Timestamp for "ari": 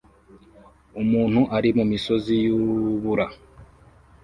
1.57-1.69